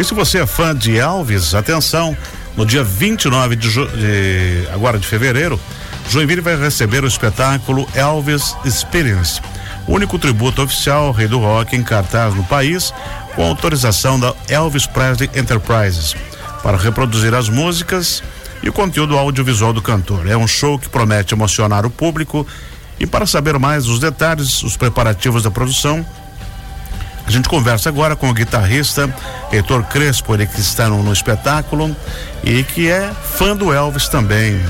[0.00, 2.16] E se você é fã de Elvis, atenção,
[2.56, 5.60] no dia 29 de, de agora de fevereiro,
[6.08, 9.42] Joinville vai receber o espetáculo Elvis Experience,
[9.86, 12.94] único tributo oficial ao rei do rock em cartaz no país,
[13.36, 16.16] com autorização da Elvis Presley Enterprises,
[16.62, 18.22] para reproduzir as músicas
[18.62, 20.26] e o conteúdo audiovisual do cantor.
[20.26, 22.46] É um show que promete emocionar o público
[22.98, 26.06] e para saber mais os detalhes, os preparativos da produção,
[27.26, 29.12] a gente conversa agora com o guitarrista
[29.52, 31.94] Heitor Crespo, ele que está no, no espetáculo
[32.42, 34.60] e que é fã do Elvis também.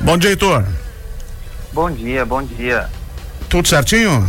[0.00, 0.64] Bom dia, Heitor.
[1.72, 2.88] Bom dia, bom dia.
[3.48, 4.28] Tudo certinho?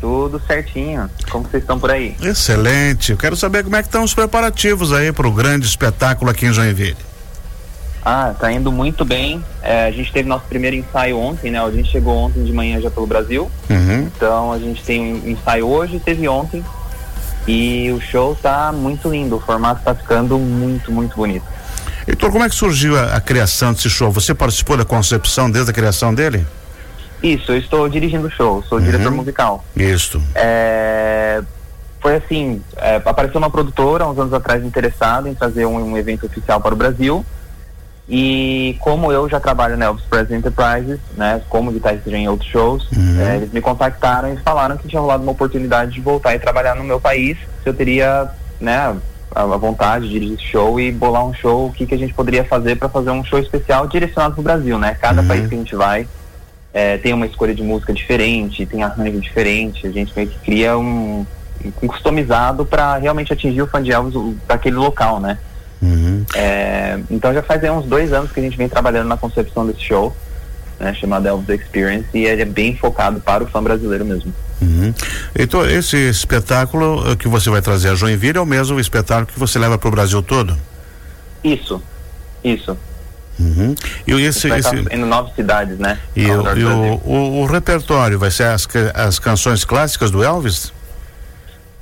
[0.00, 1.10] Tudo certinho.
[1.30, 2.16] Como vocês estão por aí?
[2.20, 3.12] Excelente.
[3.12, 6.46] Eu quero saber como é que estão os preparativos aí para o grande espetáculo aqui
[6.46, 6.96] em Joinville.
[8.04, 9.42] Ah, tá indo muito bem.
[9.62, 11.58] É, a gente teve nosso primeiro ensaio ontem, né?
[11.58, 13.50] A gente chegou ontem de manhã já pelo Brasil.
[13.70, 14.00] Uhum.
[14.02, 16.62] Então a gente tem um ensaio hoje, teve ontem.
[17.48, 19.36] E o show tá muito lindo.
[19.36, 21.46] O formato tá ficando muito, muito bonito.
[22.06, 24.10] Heitor, como é que surgiu a, a criação desse show?
[24.12, 26.46] Você participou da concepção desde a criação dele?
[27.22, 28.84] Isso, eu estou dirigindo o show, sou uhum.
[28.84, 29.64] diretor musical.
[29.74, 30.22] Isso.
[30.34, 31.42] É,
[32.02, 36.26] foi assim, é, apareceu uma produtora uns anos atrás interessada em trazer um, um evento
[36.26, 37.24] oficial para o Brasil.
[38.08, 42.86] E como eu já trabalho na Elvis Presley Enterprises, né, como guitarrista em outros shows,
[42.92, 43.20] uhum.
[43.20, 46.74] é, eles me contactaram e falaram que tinha rolado uma oportunidade de voltar e trabalhar
[46.74, 48.28] no meu país, se eu teria,
[48.60, 48.94] né,
[49.34, 51.98] a, a vontade de dirigir esse show e bolar um show, o que, que a
[51.98, 54.96] gente poderia fazer para fazer um show especial direcionado para o Brasil, né?
[55.00, 55.28] Cada uhum.
[55.28, 56.06] país que a gente vai
[56.74, 60.76] é, tem uma escolha de música diferente, tem arranjo diferente, a gente meio que cria
[60.76, 61.24] um,
[61.64, 64.14] um customizado para realmente atingir o fã de Elvis
[64.46, 65.38] daquele local, né?
[65.84, 66.24] Uhum.
[66.34, 69.82] É, então já faz uns dois anos que a gente vem trabalhando na concepção desse
[69.82, 70.16] show,
[70.80, 74.32] né, chamado Elvis Experience, e ele é bem focado para o fã brasileiro mesmo.
[74.62, 74.94] Uhum.
[75.38, 79.38] Então, esse espetáculo eh, que você vai trazer a Joinville é o mesmo espetáculo que
[79.38, 80.56] você leva para o Brasil todo?
[81.42, 81.82] Isso,
[82.42, 82.76] isso.
[83.38, 83.74] Uhum.
[84.06, 84.76] E esse, esse...
[84.90, 85.98] em nove cidades, né?
[86.14, 90.72] E, o, e o, o, o, repertório vai ser as, as canções clássicas do Elvis?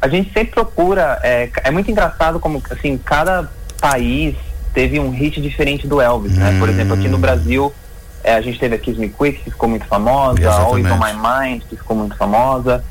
[0.00, 3.48] A gente sempre procura, é, é muito engraçado como assim, cada
[3.82, 4.36] país
[4.72, 6.56] teve um hit diferente do Elvis, né?
[6.58, 7.20] Por exemplo, aqui no hum.
[7.20, 7.74] Brasil,
[8.22, 10.66] é, a gente teve a Kiss Me Quick, que ficou muito famosa, Exatamente.
[10.66, 12.84] Always On My Mind, que ficou muito famosa.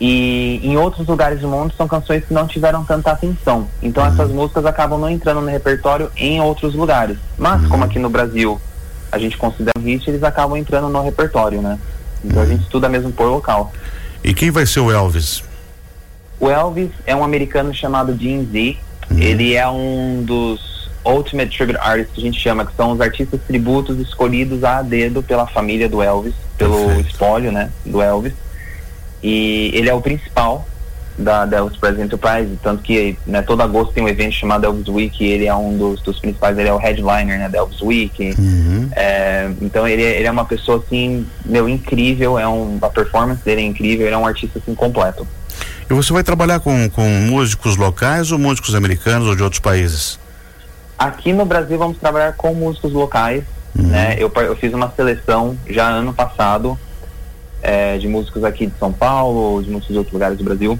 [0.00, 3.68] E em outros lugares do mundo são canções que não tiveram tanta atenção.
[3.80, 4.10] Então uhum.
[4.10, 7.16] essas músicas acabam não entrando no repertório em outros lugares.
[7.38, 7.68] Mas, uhum.
[7.68, 8.60] como aqui no Brasil
[9.12, 11.78] a gente considera um hit, eles acabam entrando no repertório, né?
[12.24, 12.48] Então uhum.
[12.48, 13.72] a gente estuda mesmo por local.
[14.24, 15.44] E quem vai ser o Elvis?
[16.40, 18.76] O Elvis é um americano chamado Gene Z,
[19.12, 19.18] Uhum.
[19.18, 23.40] Ele é um dos Ultimate Tribute Artists que a gente chama, que são os artistas
[23.46, 27.10] tributos escolhidos a dedo pela família do Elvis, pelo Perfeito.
[27.10, 28.32] espólio, né, do Elvis.
[29.22, 30.66] E ele é o principal
[31.18, 34.88] da, da Elvis Presley Enterprise, tanto que né, todo agosto tem um evento chamado Elvis
[34.88, 38.34] Week, ele é um dos, dos principais, ele é o headliner né, da Elvis Week.
[38.38, 38.88] Uhum.
[38.92, 43.62] É, então ele, ele é uma pessoa assim, meu, incrível, é um, a performance dele
[43.62, 45.26] é incrível, ele é um artista assim completo.
[45.90, 50.18] E você vai trabalhar com, com músicos locais ou músicos americanos ou de outros países?
[50.98, 53.44] Aqui no Brasil vamos trabalhar com músicos locais,
[53.76, 53.88] uhum.
[53.88, 54.16] né?
[54.18, 56.78] Eu, eu fiz uma seleção já ano passado
[57.62, 60.78] é, de músicos aqui de São Paulo, de músicos de outros lugares do Brasil,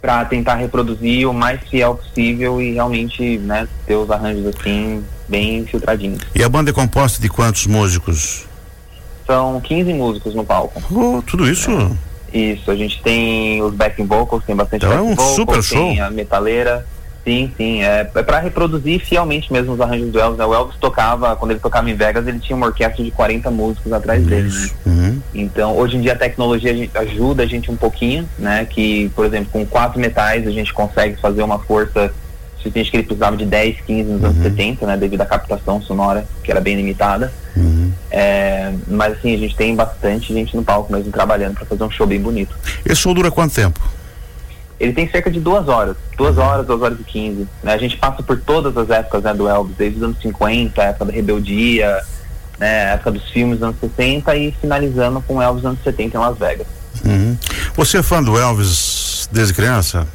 [0.00, 5.66] para tentar reproduzir o mais fiel possível e realmente, né, ter os arranjos assim bem
[5.66, 6.22] filtradinhos.
[6.34, 8.46] E a banda é composta de quantos músicos?
[9.26, 10.82] São 15 músicos no palco.
[10.90, 11.70] Oh, tudo isso?
[11.70, 12.09] É.
[12.32, 15.78] Isso, a gente tem os backing vocals, tem bastante então é um vocals, super show.
[15.78, 16.86] tem a metaleira.
[17.22, 20.38] Sim, sim, é, é para reproduzir fielmente mesmo os arranjos do Elvis.
[20.38, 20.46] Né?
[20.46, 23.92] O Elvis tocava, quando ele tocava em Vegas, ele tinha uma orquestra de 40 músicos
[23.92, 24.48] atrás dele.
[24.48, 24.70] Né?
[24.86, 25.22] Uhum.
[25.34, 28.64] Então, hoje em dia a tecnologia ajuda a gente um pouquinho, né?
[28.64, 32.12] Que, por exemplo, com quatro metais a gente consegue fazer uma força
[32.56, 34.42] suficiente que ele precisava de 10, 15 nos anos uhum.
[34.42, 34.96] 70, né?
[34.96, 37.32] Devido à captação sonora, que era bem limitada.
[37.54, 37.69] Uhum.
[38.10, 41.90] É, mas assim, a gente tem bastante gente no palco mesmo trabalhando para fazer um
[41.90, 42.56] show bem bonito.
[42.84, 43.80] Esse show dura quanto tempo?
[44.80, 47.46] Ele tem cerca de duas horas, duas horas, duas horas e quinze.
[47.62, 47.74] Né?
[47.74, 50.86] A gente passa por todas as épocas né, do Elvis, desde os anos 50, a
[50.86, 52.02] época da rebeldia,
[52.58, 56.20] né, a época dos filmes dos anos 60 e finalizando com Elvis anos 70 em
[56.20, 56.66] Las Vegas.
[57.04, 57.36] Uhum.
[57.74, 60.06] Você é fã do Elvis desde criança?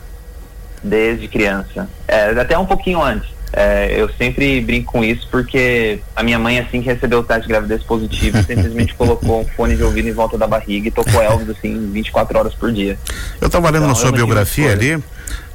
[0.84, 1.88] Desde criança.
[2.08, 3.35] É, até um pouquinho antes.
[3.58, 7.44] É, eu sempre brinco com isso porque a minha mãe, assim que recebeu o teste
[7.44, 11.22] de gravidez positivo, simplesmente colocou um fone de ouvido em volta da barriga e tocou
[11.22, 13.00] Elvis, assim, 24 horas por dia.
[13.40, 15.02] Eu estava lendo então, na sua biografia ali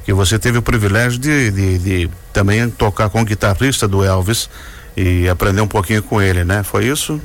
[0.03, 4.49] que você teve o privilégio de, de, de, também tocar com o guitarrista do Elvis
[4.97, 6.63] e aprender um pouquinho com ele, né?
[6.63, 7.21] Foi isso?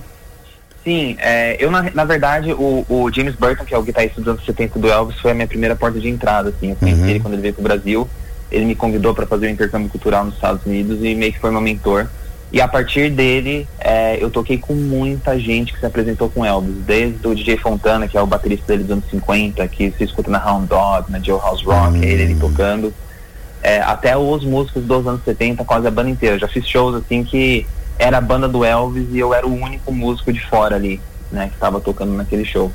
[0.85, 4.29] Sim, é, eu na, na verdade o, o, James Burton, que é o guitarrista dos
[4.29, 7.09] anos 70 do Elvis, foi a minha primeira porta de entrada, assim, eu conheci uhum.
[7.09, 8.07] ele quando ele veio pro Brasil
[8.51, 11.51] ele me convidou para fazer o intercâmbio cultural nos Estados Unidos e meio que foi
[11.51, 12.09] meu mentor.
[12.53, 16.77] E a partir dele, é, eu toquei com muita gente que se apresentou com Elvis,
[16.87, 20.31] desde o DJ Fontana, que é o baterista dele dos anos 50, que se escuta
[20.31, 22.03] na Hound Dog, na Joe House Rock, hum.
[22.03, 22.95] ele, ele tocando,
[23.63, 26.39] é, até os músicos dos anos 70, quase a banda inteira.
[26.39, 27.67] Já fiz shows assim que
[27.99, 31.01] era a banda do Elvis e eu era o único músico de fora ali,
[31.33, 32.71] né, que estava tocando naquele show.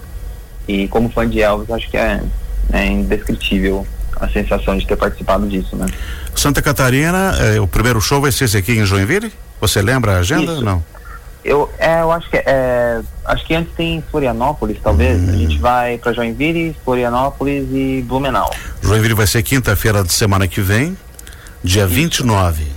[0.68, 2.22] E como fã de Elvis, acho que é,
[2.74, 3.88] é indescritível
[4.22, 5.88] a sensação de ter participado disso, né?
[6.36, 9.34] Santa Catarina, é, o primeiro show vai ser esse aqui em Joinville?
[9.60, 10.54] Você lembra a agenda?
[10.54, 10.64] Isso.
[10.64, 10.84] Não.
[11.44, 15.20] Eu, é, eu acho que é, acho que antes tem Florianópolis, talvez.
[15.20, 15.30] Hum.
[15.30, 18.52] A gente vai para Joinville, Florianópolis e Blumenau.
[18.82, 20.96] Joinville vai ser quinta-feira de semana que vem,
[21.64, 21.94] dia isso.
[21.94, 22.68] 29.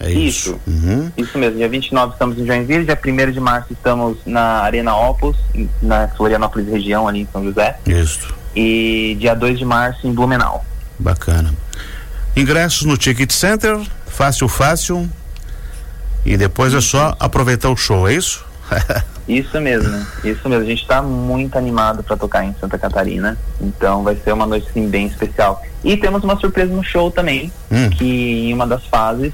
[0.00, 0.18] É isso.
[0.18, 1.12] Isso, uhum.
[1.16, 1.58] isso mesmo.
[1.58, 5.36] Dia 29 estamos em Joinville, dia 1 de março estamos na Arena Opus,
[5.80, 7.78] na Florianópolis região, ali em São José.
[7.86, 10.64] Isso e dia 2 de março em Blumenau.
[10.98, 11.52] Bacana.
[12.36, 15.08] Ingressos no Ticket Center, fácil, fácil.
[16.24, 18.44] E depois é só aproveitar o show, é isso?
[19.26, 20.64] isso mesmo, isso mesmo.
[20.64, 24.68] A gente está muito animado para tocar em Santa Catarina, então vai ser uma noite
[24.70, 25.62] assim, bem especial.
[25.82, 27.90] E temos uma surpresa no show também, hum.
[27.90, 29.32] que em uma das fases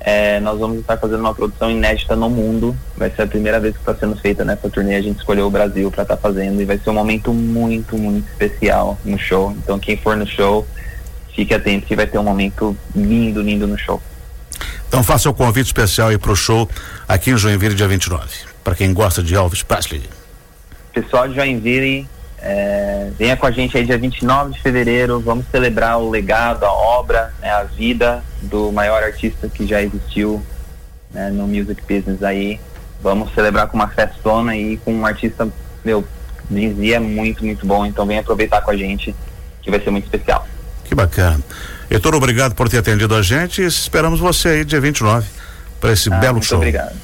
[0.00, 2.76] é, nós vamos estar fazendo uma produção inédita no mundo.
[2.96, 4.94] Vai ser a primeira vez que está sendo feita nessa turnê.
[4.94, 7.98] A gente escolheu o Brasil para estar tá fazendo e vai ser um momento muito,
[7.98, 9.52] muito especial no show.
[9.52, 10.66] Então, quem for no show,
[11.34, 14.00] fique atento que vai ter um momento lindo, lindo no show.
[14.88, 16.68] Então, faça o convite especial aí para o show
[17.06, 18.24] aqui em Joinville, dia 29.
[18.62, 20.02] Para quem gosta de Elvis Presley.
[20.92, 22.08] Pessoal de Joinville,
[22.40, 26.72] é, venha com a gente aí dia 29 de fevereiro, vamos celebrar o legado, a
[26.72, 30.42] obra, né, a vida do maior artista que já existiu
[31.10, 32.60] né, no music business aí.
[33.02, 35.48] Vamos celebrar com uma festona aí com um artista,
[35.84, 36.04] meu,
[36.50, 39.14] dizia muito, muito bom, então venha aproveitar com a gente,
[39.62, 40.46] que vai ser muito especial.
[40.84, 41.40] Que bacana.
[41.90, 45.26] Heitor, obrigado por ter atendido a gente e esperamos você aí dia 29
[45.80, 46.58] para esse ah, belo muito show.
[46.58, 46.96] Muito obrigado.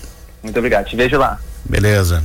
[0.42, 0.84] Muito obrigado.
[0.87, 1.38] Te vejo lá.
[1.64, 2.22] Beleza.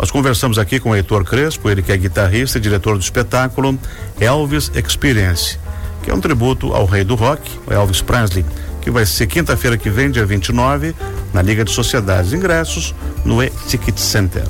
[0.00, 3.78] Nós conversamos aqui com o Heitor Crespo, ele que é guitarrista e diretor do espetáculo
[4.18, 5.58] Elvis Experience,
[6.02, 8.42] que é um tributo ao rei do rock, Elvis Presley,
[8.80, 10.96] que vai ser quinta-feira que vem, dia 29,
[11.34, 12.94] na Liga de Sociedades Ingressos,
[13.26, 14.44] no E-Ticket Center.